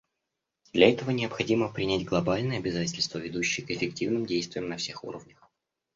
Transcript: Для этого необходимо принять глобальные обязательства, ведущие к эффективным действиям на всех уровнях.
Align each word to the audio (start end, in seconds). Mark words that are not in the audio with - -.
Для 0.73 0.89
этого 0.91 1.11
необходимо 1.11 1.71
принять 1.71 2.05
глобальные 2.05 2.57
обязательства, 2.57 3.19
ведущие 3.19 3.67
к 3.67 3.69
эффективным 3.69 4.25
действиям 4.25 4.67
на 4.67 4.77
всех 4.77 5.03
уровнях. 5.03 5.47